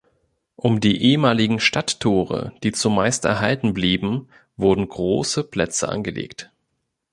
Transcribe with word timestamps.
Um 0.55 0.79
die 0.79 0.99
ehemaligen 0.99 1.59
Stadttore, 1.59 2.53
die 2.63 2.71
zumeist 2.71 3.23
erhalten 3.23 3.71
blieben, 3.75 4.29
wurden 4.57 4.89
große 4.89 5.43
Plätze 5.43 5.89
angelegt. 5.89 6.49